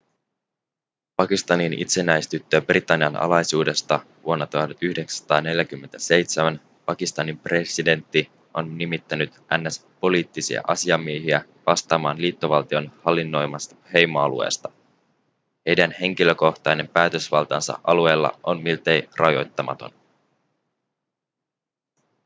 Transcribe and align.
pakistanin 1.15 1.73
itsenäistyttyä 1.73 2.61
britannian 2.61 3.15
alaisuudesta 3.15 3.99
vuonna 4.23 4.47
1947 4.47 6.59
pakistanin 6.85 7.37
presidentti 7.39 8.31
on 8.53 8.77
nimittänyt 8.77 9.33
ns 9.57 9.87
poliittisia 9.99 10.61
asiamiehiä 10.67 11.45
vastaamaan 11.65 12.21
liittovaltion 12.21 12.91
hallinnoimasta 13.05 13.75
heimoalueesta 13.93 14.71
heidän 15.67 15.95
henkilökohtainen 16.01 16.87
päätösvaltansa 16.87 17.79
alueilla 17.83 18.39
on 18.43 18.61
miltei 18.61 19.09
rajoittamaton 19.17 19.91